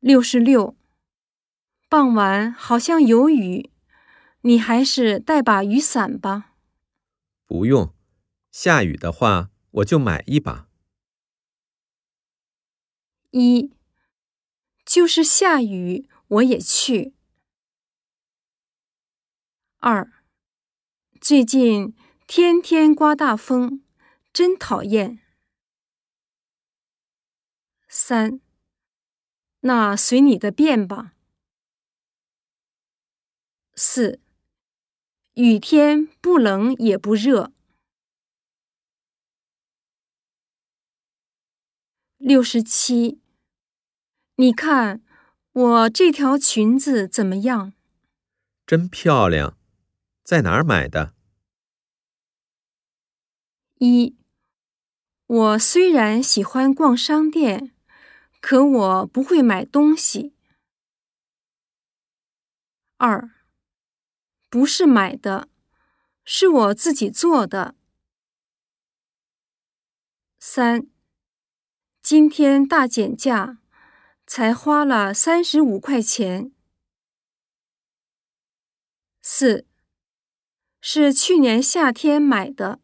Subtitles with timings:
[0.00, 0.76] 六十六。
[1.88, 3.70] 傍晚好像有雨，
[4.42, 6.54] 你还是带把雨伞吧。
[7.46, 7.94] 不用，
[8.50, 10.68] 下雨的话我就买一把。
[13.30, 13.72] 一，
[14.84, 17.14] 就是下雨我也去。
[19.78, 20.10] 二，
[21.20, 21.94] 最近
[22.26, 23.82] 天天刮大风，
[24.32, 25.20] 真讨厌。
[27.88, 28.40] 三，
[29.68, 31.12] 那随你的便吧。
[33.74, 34.18] 四，
[35.34, 37.52] 雨天不冷也不热。
[42.16, 43.20] 六十七，
[44.36, 45.02] 你看
[45.52, 47.74] 我这条裙子怎么样？
[48.66, 49.58] 真漂亮，
[50.24, 51.12] 在哪儿买的？
[53.80, 54.16] 一，
[55.26, 57.74] 我虽然喜欢逛商店，
[58.40, 60.34] 可我不会买东西。
[62.96, 63.30] 二。
[64.50, 65.50] 不是买的，
[66.24, 67.74] 是我自己做的。
[70.38, 70.86] 三，
[72.00, 73.58] 今天大减价，
[74.26, 76.50] 才花了三十五块钱。
[79.20, 79.66] 四，
[80.80, 82.80] 是去年夏天买的。